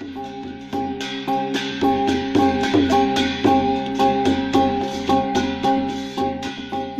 [0.00, 0.02] บ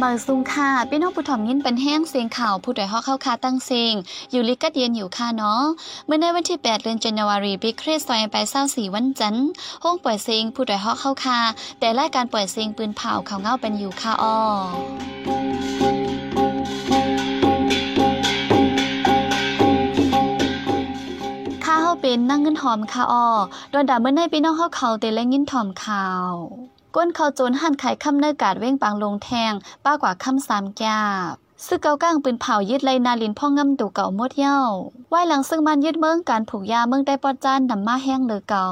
[0.08, 3.94] างซุงค่ะพี่น้องผู้ถ่อมยินเป็นแห้งเสียงข่าวผู้ดอยฮอกเข้าคาตั้งเสียง
[4.30, 5.62] อยู่ลิกัดเย็นอยู่ค่ะเนาะ
[6.06, 9.50] เมื่อในวันที่ 8 เดือนจันวารีปีคริสต์ศักราช24วันจันทร์
[9.84, 11.38] ห้องปล่อยเสียงผู้ดอยฮอกเข้าคา
[11.80, 15.39] แต่รายการปล่อยเสียงปืนเผาเขาเงาเป็นอยู่ค่ะอ้อ
[22.00, 23.26] เป็นนั่งเงินหอมค่ะอ้อ
[23.70, 26.30] โดนด่าเมื่อในพี่น้องเฮาเขาเตและยินถอมข่าว
[26.94, 29.52] ก้นเขาโจนหั่นไข่ค่ำเนื้อกาดเว้งปางลงแทง
[29.84, 31.34] ป้ากว่าค่ำสามแก้บ
[31.66, 34.60] ซึ่งเกาก้างปืนเผายึดไลนาลินพ่องงำตูเก่าหมดเย้า
[35.08, 38.68] ไหวหลังซึ่งมันยึดเมืองการผูกยาเมืองได้ปอดจานนำมาแห้งเลยเก่า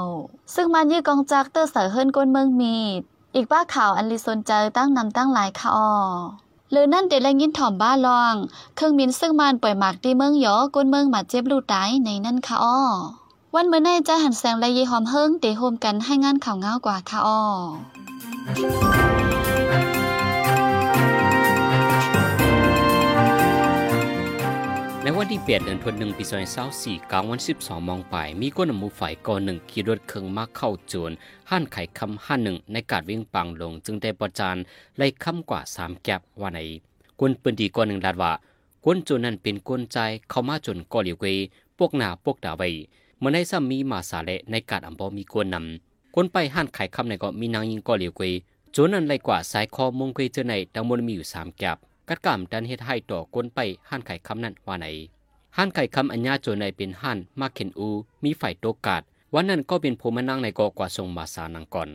[0.55, 3.01] ซึ่งมันยึดกองจักเตอร์เสือเฮิรนก้นเมืองมีด
[3.35, 5.93] อีกป้าข่าวอันลิซนเจอตั้งนำตั้งหลายค่ะออ
[6.71, 8.35] หรือนั่นเดลยินถ่อมบ้าลอง
[8.77, 12.79] เครื่องบินซึ่งมันปล่อยหมากที่เมืองยอก้นเมืองมาเจ็บลูกตายในนั่นค่ะอ้อ
[13.61, 17.41] วันเมื่อในจะหันแสงและยีหอมเฮิงเตโฮมกันให้งานข่าวเงากว่าค่ะอ้อ
[25.03, 31.11] ในวันที่เปดเดือนธันวาคมปี2 5 4กลางวัน 12มองไป มีก้นหมู่ฝ่ายก่อหนึ่งขี่รถเครื่องมาเข้าโจร
[31.51, 34.57] ห้านไข่คำห้าหนึ่งในกาดวิ่งปังลง จึงได้ประจาน
[34.99, 36.61] ไล่คำกว่าสามแก็บว่าใน
[37.19, 38.33] กวนปืนดีก่อหนึ่งดาดว่า
[38.85, 39.99] กวนโจรนั้นเป็นกวนใจ
[40.31, 41.37] เข้ามาจนก่อเหลียวเกย
[41.79, 42.71] พวกหนาพวกดาไว้
[43.21, 48.33] เมื่อในซ้ำมีมาสาเลในกาดอำบอมีกวนนำกวนไปห้านไข่คำในก็มีนางยิงก่อเหลียวเกย
[48.73, 51.77] โจรนั้นไล่กว่าสายคอมงเกยเจอในดังมนมีอยู่สามแกบ
[52.09, 54.87] กัดกามดันเฮ็ดให้ต่อกวนไปห้านไข่คำนั้นว่าไหน
[55.57, 57.89] ห้านไข่คำอัญญาโจในเป็นห้านมาเข็นอู
[58.25, 59.03] มีฝ่ายโตกาด
[59.35, 61.89] วันนั้นก็เป็นผมมานั่งในกอกว่าทรงมาสานังก่อน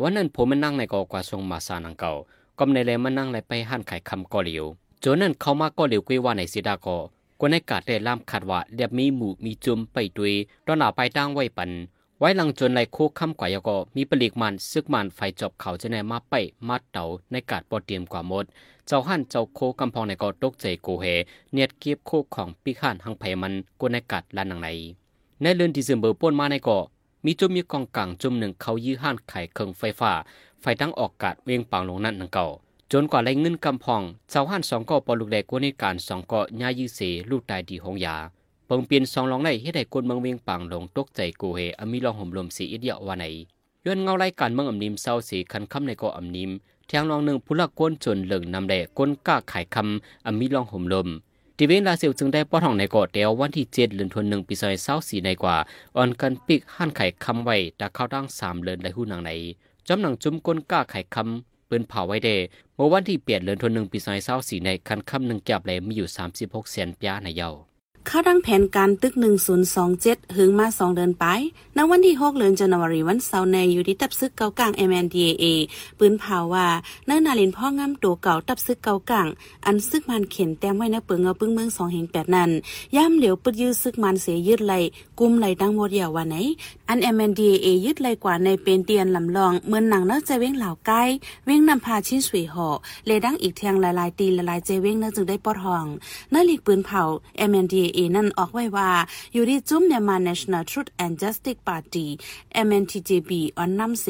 [0.00, 2.12] วันนั้นผมมานั่งในกอกว่าทรงมาสานังเก่า
[2.58, 4.66] ก็ในเลมานั่งในไปห้านไข่คำก็เหลียว
[5.00, 6.96] โจนนั้นเขามาก็เหลียวกวยว่าในสิดากอ
[7.42, 10.34] กวนในกาดได้ล่ามขาดว่าเรียบมีหมู่มีจุมไปดุย
[10.66, 11.70] ตอนหนาไปตั้งไว้ปัน
[12.18, 16.34] ไว้หลังจนไหลโคกคำกว่ายก็มีปลีกมันซึกมันไฟจบเขาจะแนมาไป
[16.68, 18.44] มาเต่าในกาดปอเตรียมกว่าหมด
[18.86, 21.04] เจ้าหันเจ้าโคกำพองในก็ตกใจโกเฮ
[21.52, 24.68] เนียดเก็บโคกของปีขานหังไผมันกวนในกาดลานหนังใน
[25.42, 26.78] ในเดือนดิเซมเบอร์ป่นมาในก็
[27.24, 30.12] มีจุมมีกองกลางจุมหนึ่งเขายื้อหันไข่เครื่องไฟฟ้า
[30.60, 32.46] ไฟตั้งออกกาดเวียงปางลงนั่นนังเก่า
[32.92, 38.16] จนกว่าไรเงินกำพองเจ้าหันสองก็ปอลูกแดกกวนในการสองก็ย่ายื้อเสลูกตายดีหงยา
[38.66, 43.24] เปิงเปลี่ยนสองลองในเฮ็ดให้คนเมืองเวียงปางลงตกใจโกเฮอมีลองห่มลมสีอีเดียวว่าไหน
[43.84, 46.50] ย้อนเงาไล่การเมืองอำนิมเศร้าสีคันคำในก็อำนิม
[46.86, 51.08] แทงลองหนึ่งผู้ละก้นจนเหลิงนำแดก้นก้าขายคำอมีลองห่มลม
[51.56, 55.56] ทีเวนลาเซลจึงได้ป้อทองในเกาะเดียววันที่เจ็ดเดือนธันวาคมปีซอยเศร้าสีในกว่า
[55.96, 59.30] อ่อนกันปิกหันไข่คำไว้ตาเข้าดังสามเลือนได้หู้นางใน
[59.88, 62.30] จำหนังจุ้มก้นก้าไข่คำ ปืนเผาไว้เด
[62.74, 67.50] เมื่อวันที่เปลี่ยนเลือนทนหนึ่งปีซอยเศร้าสีในคันคำหนึ่งแก็บเลยมีอยู่สามสิบหกเซนปยาในเยา
[68.08, 69.14] ข้าดังแผนการตึก
[69.74, 71.24] 1027 หึงมา 2 เดือนไป
[71.76, 75.44] ณวันที่ 6 เดือนจันวารีวันเสาร์ในอยู่ที่ตับซึกเกากลาง MNDAA
[75.98, 76.66] ปืนเผาว่า
[77.06, 79.28] เนื้อนาลินพ่องามตัวเก่าตับซึกเกากลาง
[79.66, 82.50] อันซึกมันเข็นแต้มไว้ในเปิงเงาปึ้งเมือง2แห่ง8นั้น
[82.96, 84.74] ย่ำเหลียวปึดยื้อซึกมันเสียยึดไหล
[85.18, 86.36] กุมไหลดังหมดยาววันไหน
[86.88, 91.02] อัน MNDAA ยึดไหลกว่าในเป็นเตียนลำลองเหมือนหนังนื้อใจเว้งเหล่าใกล้
[91.44, 92.68] เว้งนำพาชิ้นสวยห่อ
[93.06, 95.86] เลดังอีกเทียงหลายๆตีละลายใจเว้งนื้อจึงได้ปอดห้อง
[96.30, 97.02] เนื้อหลีกปืนเผา
[97.50, 98.90] MNDAA นั่นออกไว้ว่า
[99.34, 102.06] อยู่ที่จุ้มเมียมา National Truth and Justice Party
[102.66, 104.06] MNTJP ออนนำเส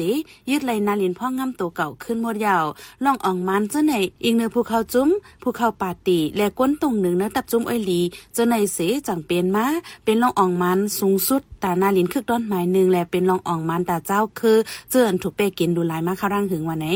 [0.49, 2.65] ยึดไหลนาลินพ่องำตัวเก่าขึ้นหมดยาว
[3.05, 3.93] ลองอ่องมันเจ้าใน
[4.23, 5.09] อีกเนื้อภูเขาจุ้ม
[5.43, 7.99] ภูเขาปาตีและก้นตรงหนึ่งเนื้อตับจุ้มอ้อยหลี
[8.33, 9.65] เจ้าในเสจังเป็นมา
[10.03, 14.57] เป็นลองอ่องมันสูงสุดตานาลินคึกด้อนหมายหนึ่งและเป็นรองอ่องมันตาเจ้าคือ
[14.91, 16.87] เจือนถูกเปกินดูลายมาเข้าร่างถึงวันไหน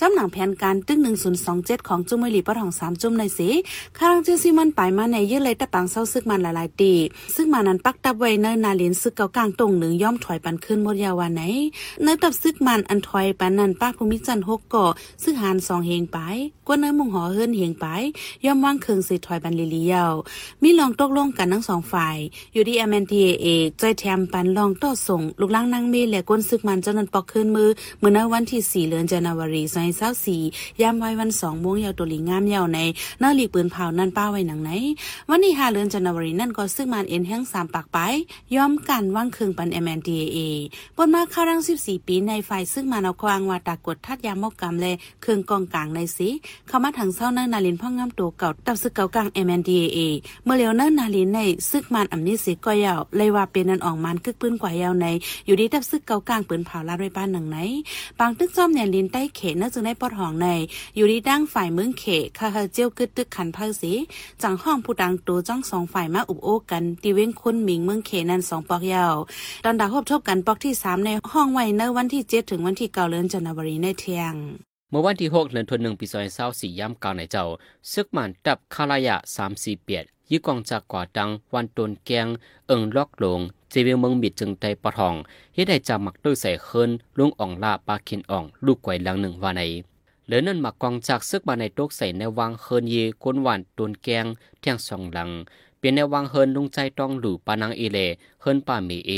[0.00, 3.40] จำหนังแผนการตึ้งหนึ่งศูนย์สองเจ็ดของจุ้มมลีปะทองสามจุ้มในเส
[3.96, 6.92] ข้าร่างเจื้อซีมันไปมาในยืดเลยตะปังเศร้าซึกมันหลายๆตี
[7.34, 11.42] ซึ่งมานั้นปักตับไว้เนนาลินซึกเกากลางตรงหนึ่งย่อมถอยปันขึ้นหมดยาวันไหน
[12.02, 14.86] เนตับซึกมันอันถอยปันนั้นป้าภูมิจันทร์หกก่อ
[15.22, 16.18] ซึ่งหานสองเฮงไป
[16.66, 17.86] กว่าเนื้อมุงหอเฮิรนเฮงไป
[18.44, 20.14] ย่อมว่างเคืองสิถอยปันลิลียาว
[20.62, 22.16] มีลองตกลงกันทั้งสองฝ่าย
[22.52, 23.46] อยู่ที่ MNTAA
[23.80, 27.68] จอยแถมปันลองต่อส่ง ลูกล่างนางเมและก้นซึกมันจ้านั้นปอกขึ้นมือ
[27.98, 29.62] เมื่อในวันที่4เดือนจันวารี
[30.22, 32.78] 2024ยามไว้วัน2โมงยาวตัวลีงามยาวใน
[33.18, 34.70] เนื้อหลีปืนเผานั่นป้าไว้หนังไหน
[35.28, 37.98] วันที่5เดือนจันวารีนั่นก็ซึกมันเอ็นแห้ง3ปากไป
[38.56, 40.38] ยอมกันว่างเคืองปัน MNTAA
[40.96, 44.92] ปนมาข้ารัง14ปีในฝ่ายซึ่งมันเอาควางว่าตากดทัดยามกกรรมและ
[45.22, 46.28] เคืองกองกลางในสิ
[46.68, 49.98] เข้ามาทางเศร้าเนื้อนาลินพ่องามตัวเก่าตับซึกเก่ากลาง MNDAA เอ
[50.44, 51.40] เมื่อเลียวเนื้อนาลินใน
[51.70, 55.06] ซึกมันอำนี้สิก็ยาวเลยว่าเป็นนันออกมันคึกปืนกว่ายาวใน
[55.46, 57.56] อยู่ที่ตับซึกเก่ากลางปืนเผาลาดไว้บ้านหนังไหน
[58.18, 60.46] บางตึกจอมเนี่ยลินใต้เขเนื้อจึงได้ปอดห้องใน
[60.96, 62.04] อยู่ที่ดั้งฝ่ายเมืองเข
[62.38, 63.92] คาเฮเจียวกึดตึกขันเพิสี
[64.42, 69.14] จังห้องผู้ดังตัวจ้องสองฝ่ายมาอุบโอกันตีเว้งคนหมิงเมืองเขนันสองปอกยาว
[69.64, 74.34] ตอนดาพบทบกันปอกที่สามในห้องไว้ในวันที่เจ็ดถึงวันที่เก้าเดือนจันทวารีในเที่ยง
[74.90, 76.06] เมื่อวันที่6เดือนธันวาคมปี
[76.42, 77.44] 2024ย่ำกลางในเจ้า
[77.92, 79.16] ซึกมันดับคาลายะ
[79.50, 82.26] 3-4เปียดยี่กองจากกว่าดังวันตนแกง
[82.66, 85.14] เอิงลอกหลงเจเวียงเมืองมิดจึงได้ปะทอง
[85.54, 89.62] เฮ็ดให้จามักด้วยใส่เคินลุงอ่องลาปาคินอ่อง ลูกไกวหลังหนึ่งว่าใน
[90.26, 94.26] เหลือนั่นมากองจากซึกมาในโต๊กใส่ในวางเคินเยกวนหวานตนแกง
[94.60, 95.30] เที่ยงสองหลัง
[95.84, 97.98] เป็นในวางเฮินลุงใจต้องหลู่ปานังเอเล
[98.42, 99.12] เฮินป่าเมเอ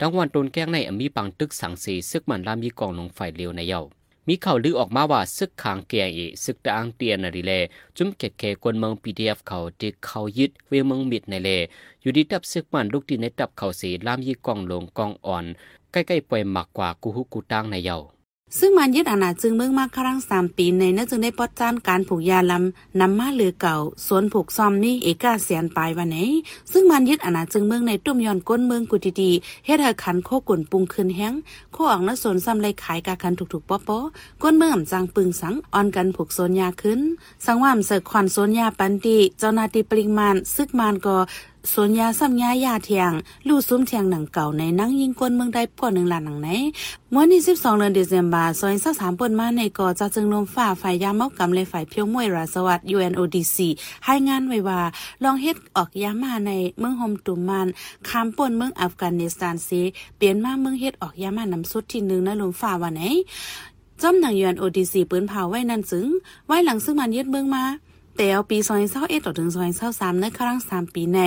[0.00, 3.82] ดังวันตนแกงในอมีปังตึกสังสีซึกมันลามีกองลงไฟเลียวในเย้า
[4.28, 7.52] มีข่าวลือออกมาว่าซึกขางเกียเอซึกตะอังเตียนนาริเล
[7.96, 11.50] จุ้มเกตเคกวนเมืองพีดีเอฟเขาที่เขายึดเวเมืองมิดในเล
[12.02, 15.44] อยู่ดีตับซึกมันลูกดีในตับเขาสีลามยี่กองลงกองอ่อน
[15.92, 17.98] ใกล้ๆปล่อยหมักกว่ากูฮุกูตั้งในเย้า
[18.58, 26.18] ซึ่งมันยึดอาณาจึงเมืองมากครั้งสามปีในนื่องจึงได้ปอดจ้านการผูกยาลำนำมาเลือเก่าสวนผูกซอมนี่เอกาเสียนปลายวันไหน
[26.72, 29.30] ซึ่งมันยึดอาณาจึงเมืองในตุ้มยอนก้นเมืองกุดีดี
[29.66, 31.34] เฮ็ดให้ขันโคกุ่นปุงคืนแห้ง
[31.72, 37.00] โคอ่อกนสนซ้ำเลยขายกาคันถูกๆป๊อปๆก้นเมืองอ่ำจังปึงสังอ่อนกันผูกโซนยาขึ้น
[37.44, 41.16] สังว่ามเสกควันโซนยาปันติเจ้านาตีปริงมาณซึกมันก็
[41.72, 43.12] สวนยาซ้ำยายาเทียง
[43.48, 46.48] ลู่ซุ้มเทียงหนังเก่าในนั่งยิงก้นเมืองได้ปอหนึ่งล้านหนังไหน
[47.10, 53.56] เมื่อนี้12เดือนเดซ ember ซอย23ปนมาในก่อจะจึงลมฝ่าฝ่ายยาเมากำเลยฝ่ายเพียวมวยราสวัสดิ์ UNODC
[54.04, 54.80] ให้งานไว้ว่า
[55.24, 57.66] ลองเฮ็ดออกยามาในเมืองโฮมตุมมัน
[58.08, 59.80] คามปนเมืองอัฟกานิสถานซี
[60.16, 63.02] เปลี่ยนมาเมืองเฮ็ดออกยามานำสุดที่หนึ่งในลมฝ่าวันไหน
[64.02, 66.06] จอมหนัง UNODC ปืนเผาไว้นั่นจึง
[66.46, 67.64] ไว้หลังซึ่งมันยึดเมืองมา
[68.16, 71.20] แต่เอาปีซอยเศร้าเอ็ดต่อถึงซอยเศร้าสามในครั้งสามปีใน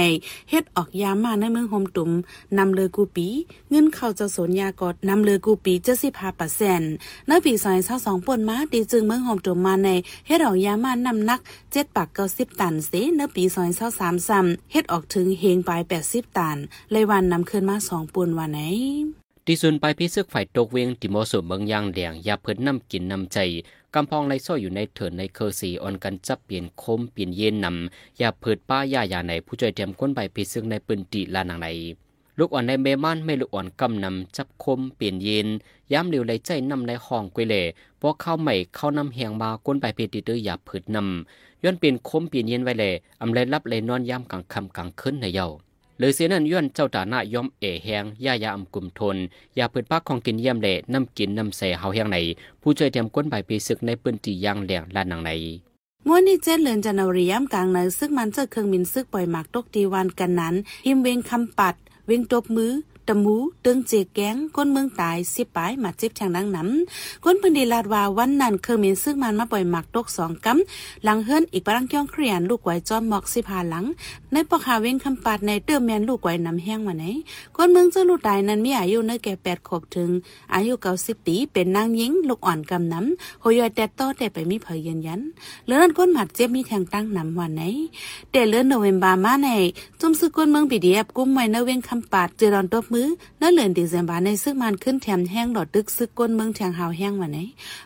[0.50, 2.12] เฮ็ดออกยามาในเมืองโฮมตุม
[2.58, 3.28] นำเลยกูปี
[3.70, 6.92] เงินเข้าจะสนยากอดนำเลยกูปีเจ็ดสิบห้าเปอร์เซ็นต์
[7.28, 9.90] ในปีซอยเศร้าสองป่นมาตีจึงเมืองโฮมตุมมาใน
[10.28, 11.40] เฮ็ดออกยามานำนัก
[11.72, 16.58] เจ็ดปากเก้าสิบตันเสในปีซอยเศร้าสามซ้ำเฮ็ดออกถึงเฮงปลายแปดสิบตัน
[16.92, 23.38] เลยวันนำขึ้นมาสองปนวันไหน ที่ส่วนไปพิซึกฝ่ายตกเวงติโมสุเมืองยางเหลียงยาเพิ่นนำกินนำใจ
[23.94, 31.68] กำพองไรซ้อยอยู่ในเถินในเคอสีออนกันจับเปลี่ยนคมเปลี่ยนเย็นนำยาเพิดป้ายายาในผู้ช่วยเตรียมก้นใบพิซึกในปืนติลานางใน
[32.38, 35.48] ลูกอ่อนในเมมันไม่ลูกอ่อนกำนำจับคมเปลี่ยนเย็น
[35.92, 37.64] ย้ำเร็วไหลใจนำในห้องกุยเล่
[38.02, 45.48] พอเข้าใหม่เข้านำเฮียงมาก้นใบเพติเตอร์ยาเพิดนำย้อนเปลี่ยนคมเปลี่ยนเย็นไว้เลยอำเลยรับเลยนอนย้ำกลางคำกลางคืนในเยา
[46.00, 49.18] เลยเสียนั่นย้อนเจ้าตาหน้ายอมเอแหงย่ายาอำกลุ่มทน
[49.58, 52.18] ยาเปิดปักของกินเยี่ยมเละน้ำกินน้ำเสเฮาแหงใน
[52.62, 55.32] ผู้ช่วยเตรียมก้นใบปีศึกในปืนตียางแหลงลานหนังใน
[56.08, 60.56] งวดนี้เจ็ดเลือนจันทวารีย่ำกลางในซึ่งมันเจอเครื่องบินซึกปล่อยหมากตกตีวันกันนั้น
[60.86, 61.76] หิมเวงคำปัด
[62.08, 62.72] เวงตบมือ
[63.08, 73.86] ตะมูเตึงเจแก๊งก้นเมืองตายสิปายมาเจ็บแทงดังน้ำก้นพื้นดีลาดว่าวันนั้นเครื่องบินซึกมันมาปล่อยหมากตกสองกำหลังเฮือนอีกปรังจ้องเครียนลูกไว้จอมหมอกสิพาหลัง
[74.32, 77.06] ในปอกหาเว้งคำปัดในเติมแมนลูกไว้น้ำแห้งมาไหน
[77.56, 80.10] ก้นเมืองเจ้าลูกตายนั้นมีอายุเนื้อแก่แปดขวบถึง
[80.54, 85.20] อายุเก้าสิบปีเป็นนางหญิงลูกอ่อนกำน้ำโหยอยแต่โตแต่ไปมีเผยยืนยัน
[85.66, 87.64] เลื่อนก้นหมัดเจ็บมีแทงตั้งนำวันไหน
[88.32, 89.50] แต่เลื่อนโนเวมบามาใน
[90.00, 92.97] จุ่มซึกก้นเมืองปีดีแอบกุ้มไว้เนเว้งคำปาดเจรอนตบมือ
[93.38, 97.40] เนื้อเหลือนดีเซมบาในซึกมันขึ้นแถมแห้งหลอดตึกซึกก้นเมืองแทงหาวแห้งวันไหน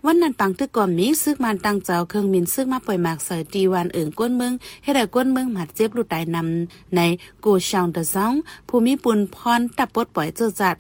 [0.05, 4.53] วันนั้นปังตึกก่อนมีซึกมันตั้งเจ้าเครื่องมินซึกมาปล่อยหมากใส่ตีวันเอิ่งก้นเมือง
[4.83, 6.99] ให้ได้ก้นเมืองหมัดเจ็บลูกตายนำใน
[7.41, 8.33] โกชางเดซอง
[8.69, 10.75] ภูมิปุนพรตับปดปล่อยเจอจัด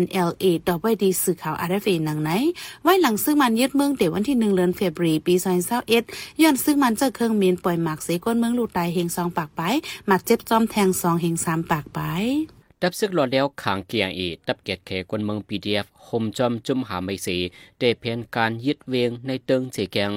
[0.00, 2.30] NLA ต่อไปดีสื่อข่าว RFA หนังไหน
[2.82, 5.34] ไว้หลังซึ่งมันยึดเมืองเดี๋ยววันที่หนึ่งเดือนเฟบรีปี
[5.88, 9.62] 2021ย้อนซึ่งมันเจอเครื่องมินปล่อยหมากเสก้นเมืองลูกตายเฮงสองปากไป
[10.06, 12.00] หมักเจ็บจอมแทงสองเฮงสามปากไป
[12.82, 17.36] ดับซึกหลอดแล้วขางเกียงอีดับเกตเขกวนเมือง PDF โฮมจอมจุ่มหาไม่สี
[17.78, 20.12] เดเพียนการยึดเวียงในเติงเจแกง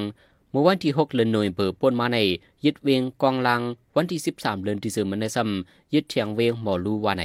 [0.50, 2.18] เมื่อวันที่ 6 เดือนหน่วยเบอร์ป่นมาใน
[2.66, 3.62] ยึดเวียงกองลัง
[3.96, 7.24] วันที่ 13 เดือนที่สืมันในซ้ำยึดเทียงเวียงหมอลูวาใน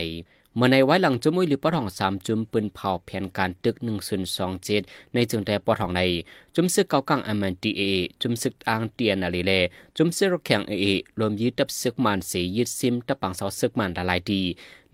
[0.57, 4.83] เมื่อในไว้หลังจมุยหรือปอทองสามจุมปืนเผาแผนการตึกหนึ่งศูนย์สองเจ็ด
[5.13, 6.03] ในจึงแต่ปอทองใน
[6.55, 7.83] จุมซึกเกากังอมันตีเอ
[8.23, 9.53] จุมซึกอ่างเตียนอะไรเล
[9.97, 10.87] จุมซึกรถแข่งเอ
[11.19, 14.43] รวมยึดตับซึกมันสียึดซิมตับปังเสาซึกมันละลายดี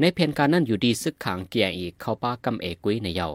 [0.00, 3.28] ในแผนการนั้นอยู่ดีซึกขางเกียงอีกเข้าป้ากำเอกุยในเยา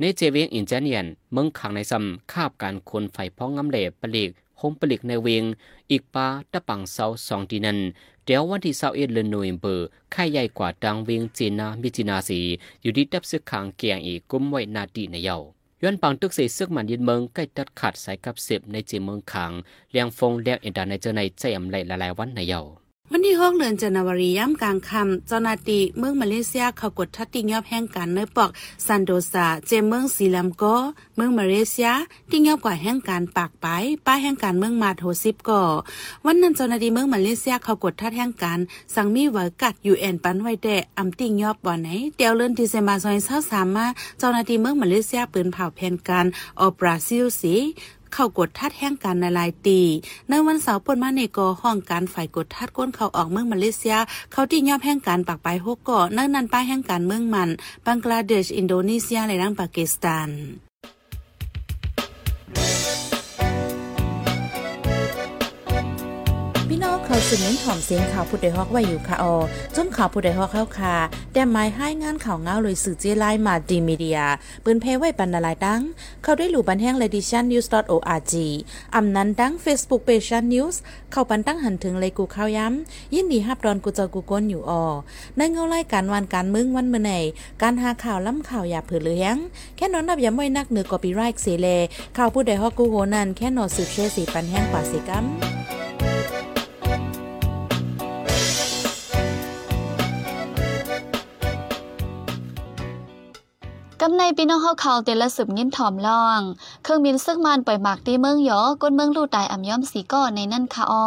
[0.00, 5.44] ในเจเวงอินเจเนียนเมืองขังในซ้ำคาบการคนไฟพ้องงำเหลปลีก โฮมปลิกในเวง
[5.90, 7.78] อีกปาตะปังเสาสองทีนัน
[8.24, 12.40] เดี๋ยววันที่เสาเอ็ดเดือนโนเวมเบอร์ค่ายใหญ่กว่าดังเวงจีนามิจินาสี
[12.82, 15.38] อยู่ที่ตับซึกขางเกียงอีกกุมไว้นาดีในเยา
[15.82, 19.52] ย้อนปังตึกเสซึกมันยินเมืองใกล้ตัดขาดสายกับเสบในจีเมืองขัง
[19.90, 28.50] เลียงฟงเลียงอินดาในเจอในใจอำไหลหลายวันในเยา วันที่6เดือนจันวารีย่ำกลางค่ำเจ้าหน้าที่เมืองมาเลเซียเขากดทัดติงยอบแห่งการเนปอก
[28.86, 30.64] ซันโดซาเจเมืองซีลัมโก
[31.16, 31.92] เมืองมาเลเซีย
[32.30, 33.66] ติงยอบกว่าแห่งการปากไป
[34.06, 35.62] ป้าแห่งการเมืองมาโทซิบก่อ
[36.24, 38.58] วันนั้นเจ้าหน้าที่เมืองมาเลเซียเขากดทัดแห่งการ
[38.94, 40.68] สั่งมีไว้กัดยูเอ็นปันไว้แด
[40.98, 43.86] อำติงยอบบ่ไหนเตียวเลื่อนที่เซมาซอยเศร้าสามมา
[44.18, 46.26] เจ้าหน้าที่เมืองมาเลเซียปืนเผาแผ่นการ
[46.60, 47.54] ออบราซิลสี
[48.14, 49.80] เข้ากดทัดแห่งการในลายตี
[50.28, 53.96] ในวันเสาร์ปนมาในกอห้องการฝ่ายกดทัดก้นเขาออกเมืองมาเลเซีย
[54.32, 57.50] เขาที่ยอบแห่งการปักไปฮกเกาะเนื่องนันป้ายแห่งการเมืองมัน
[57.86, 60.73] บังกลาเดชอินโดนีเซียและนังปากีสถาน
[67.28, 69.36] พี่องเขาสืบเน้นถ่อมเสียงข่าวผู้ใดฮอกไว้อยู่ค่ะออ
[69.76, 70.96] จมข่าวผู้ใดฮอกเข้าค่ะ
[71.32, 74.20] แต่หมายให้งานข่าวเงาเลยสื่อเจไลมาดีมีเดีย
[74.64, 75.80] ปืนเพไว้บรรณาลายดัง
[76.22, 78.34] เข้าได้หลู่บันแห้ง ledition news org
[78.94, 80.76] อำนั้นดัง Facebook page news
[81.12, 84.84] เข้าปันตั้งหันถึงเลยกูข้าวย้ำยินดีฮับดอนกูเจอกูก้นอยู่ออ
[85.36, 87.12] ในเงาไล่การวันการมึงวันเมื่อไหน
[87.62, 89.36] การหาข่าวล้ำข่าวอย่าเผือเลี้ยง
[89.76, 91.68] แค่นอนนับย้ำไว้นักเหนือกอปีไรค์เสเล
[92.16, 95.26] ข่าวผู้ใดฮอกกูโหนันแค่นอสืบเชสีปันแห้งกว่าสิกัม
[104.06, 106.40] กำในพี่น้องเฮาเขาเตละสืบยินถอมล่อง
[106.82, 111.06] เครื่องบินซึกมันปล่อยหมากตีเมืองยอก้นเมืองลู่ตายอ่ำย่อมสีก้อในนั่นค่ะอ้อ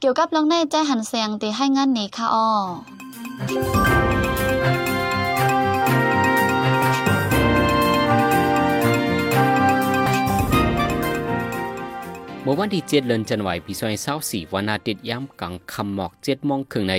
[0.00, 2.48] เกี่ยวกับลองในใจหันแสงเตให้งานนี้ค่ะอ้อ
[12.44, 13.94] เมื่อวันที่เจ็ดเดือนจันวาคมปีซอย
[14.30, 16.94] สี่วันอาทิตย์ย้ำกลางคำหมอกเจ็ดโมงครึ่งใน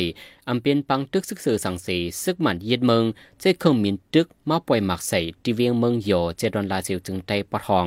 [0.50, 1.88] อำเป็นปังตึกซึกเสือสังเส
[2.24, 3.04] ซึกมันเย็ดเมือง
[3.40, 7.86] เจ้เครื่องมินตึกมาปล่อยหมักใส่ที่เวียงเมืองโยเจดอนลาเซียวจึงไตปะทอง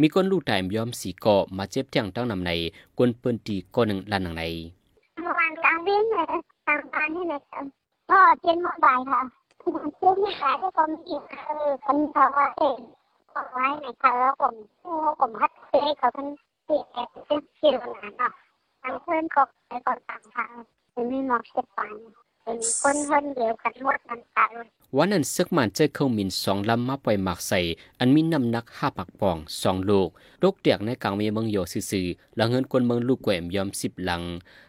[0.00, 2.50] มีคนลูกตายยอมสีเกาะมาเจ็บแทงตั้งนำใน
[2.98, 4.42] กวนปืนตีก้นหนึ่งลันหนังใน
[5.22, 6.26] เมื่อวานกลางวิ่งเลย
[6.66, 7.64] กลางบ้านนี่นะครับ
[8.10, 9.20] ก็เจ็ดโมงบ่ายค่ะ
[9.58, 12.78] เจ็ดโมงบ่ายที่ผมอีกคือคนเขาว่าเอง
[13.34, 14.54] บอกไว้ในเขาแล้วผม
[15.20, 16.80] ผมฮัดเซ่เขาทั้งสี่แอดเป็น สี่
[17.80, 18.32] หลานเนาะ
[18.82, 20.50] ทางเพื่อนก็ไปกอนต่างทาง
[20.92, 21.90] เป็นไม่มองเช็ดฟัน
[22.42, 24.50] เป็นคนเพื่อนเดียวกันหมดมันตาย
[24.96, 27.60] วันนั้นซึกมันเจอเครื่องมินสองลำมาปล่อยหมักใส่
[27.98, 30.08] อันมีน้ำหนักห้าปักปองสองลูก
[30.40, 34.22] โรคเตียกในกลางเมียเมืองโยซื่อๆแล้วเงินกวนเมืองลูกแกวมยอมสิบหลัง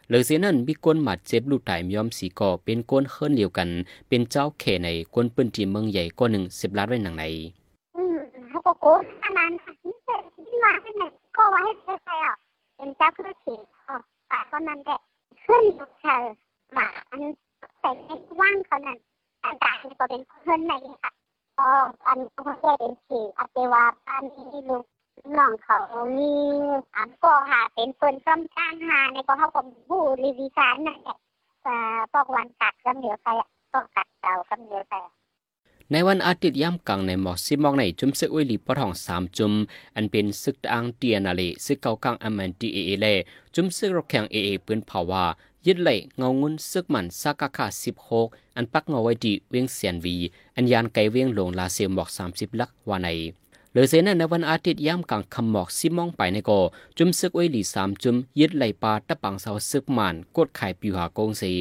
[0.08, 3.70] เหลือเสียนั้นมีกวนหมัดเจ็บลูกตายยอมสีก่อเป็นก้นเฮิรนเดียวกัน
[4.10, 7.24] เป็นเจ้าเขในกวนปืนจีเมืองใหญ่ก้อนหนึ่งสิบล้านไว้หนังใน
[7.96, 8.16] อืม
[8.50, 9.52] เขาก็โกรธอันนั้น
[10.48, 11.29] นี่มาให้ไหนก็ว่าให้ใครอะเป็นเจ้า
[13.18, 15.00] คือเขียนอ๋อแต่คนนั้นแหละ
[15.46, 16.22] ขึ้นลูกชาย
[16.74, 17.24] หมาอัน
[17.80, 18.98] แต่ในว่างเขานั้น
[19.44, 21.12] อันตายก็เป็นเพื่อนในค่ะ
[21.58, 21.68] อ๋อ
[22.08, 24.84] อันเขาแยกเป็นสีอเตวาอันนี้ลูก
[25.38, 25.78] น้องเขา
[26.18, 26.32] มี
[26.96, 31.18] อันก็หาเป็นเปิ้นซ้ำจ้างหาในก็เขาก็ผู้รีวิสานนั่นแหละ
[31.64, 31.78] แต่
[32.12, 33.28] พวกวันกัดก็เหนียวไป
[33.72, 34.94] ก็กัดเก่าก็เหนียวไป
[35.94, 39.54] ในวันอาทิตย์ย่ำกลางในหมอกซิมองในจุมซึกอุยลีปะทองสามจุม
[39.96, 43.08] อันเป็นซึกตางเตียนาเลซึกเกากลางอเมนตีเอเอเล
[43.56, 45.26] จุมซึกรกแข่งเอเอปืนเผาว่า
[45.66, 50.16] ยึดไหลเงางุนซึกมันซากาคาสิบหกอันปักเงาไว้ดีเวียงเสียนวี
[50.56, 53.08] อันยานไกเวียงลงลาเซียมหมอกสามสิบลักว่าใน
[53.72, 56.60] เหลือเซนในวันอาทิตย์ย่ำกลางคำหมอกซิมองไปในกอ
[56.98, 61.52] จุมซึกอุยลีสามจุมยึดไหลปลาตะปังเสาซึกมันกดไข่ปิวหากงสี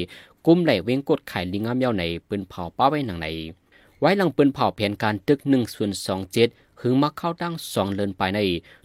[0.45, 3.29] กุ้มไหลเวียงกดไข่ลิงงามเย้าในปืนเผาป้าไว้หนังใน
[4.01, 6.49] ไว้หลังปืนเผาแผนการตึกหนึ่งส่วนสองเจ็ด
[6.81, 8.39] หึงมาเข้าตั้งสองเลินไปใน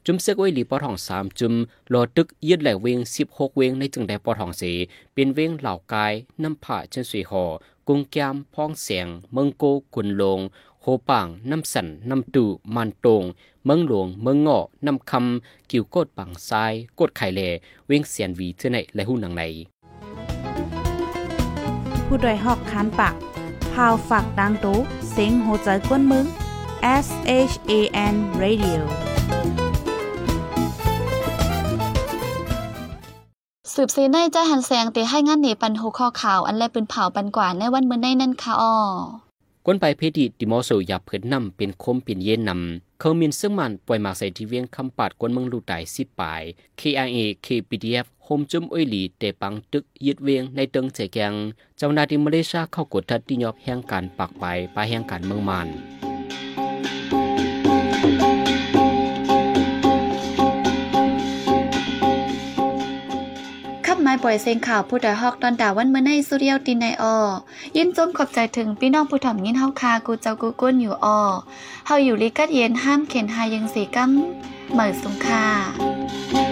[0.07, 1.55] จุมเสกไว้หลีปอทองสามจุม
[1.93, 4.73] รอตึกยืดแหล่เวงสิบหกเวงในจึงได้ปอทองเสี
[5.15, 7.45] เป็นเวงเหล่ากายน้ำผ่าเชิญสุยหอ
[7.89, 10.41] กุ้งแกมพ้องเสียง เมืองโกกุนลง
[10.83, 12.45] โฮป่างน้ำสันน้ำตู
[12.75, 13.23] มันตง
[13.65, 17.49] เมืองหลวงเมืองเงาะน้ำคำกิวโกดปังซ้ายกดไข่แหล่
[17.87, 19.43] เวงเสียนวีเท่าในและหูหนังใน
[22.07, 23.34] ผู้โดยหอกคานปาก
[23.75, 24.79] พาวฝากดังตู้
[25.11, 26.27] เซ็งโหใจกวนมึง
[27.05, 27.07] S
[27.51, 27.73] H A
[28.13, 28.81] N Radio
[33.75, 38.77] สืบสีในใจหันแสงเตให้งานหนีปันโฮข้อข่าว อันแลปืนเผาปันกว่าในวันมื้อในนั่นค่ะอ้อ
[39.67, 46.43] ก้นไปเพดิติมอโซอยาเผิดนำเป็นคมเป็นเย็นนำเขามีนซึ่งมันปล่อยมาใส่ที่เวียงคำปาดก้นเมืองลูตายสิบปลาย
[46.81, 51.33] KIA KPDF โฮมจุมอ้อยหลีเตปังตึกยึดเวียงในเติงเจแกง
[51.79, 55.69] เจ้าหน้าที่มาเลเซียเข้ากดทัดที่ยอบแห่งการปักไปไปแห่งการเมืองมัน
[64.27, 67.17] ปล่อยเซงข่าวผู้ใดฮอกตอนดาวันเมื่อในสุเรียวตินในออ
[67.77, 71.21] ยินจมขอบใจถึงพี่น้องผู้ถ่อมยินเฮาคากูเจ้ากูก้นอยู่ออ
[71.87, 74.11] เฮาอยู่ลิกัดเย็นห้ามเข็นหายังสีกัม
[74.73, 76.44] เหมือสุงคา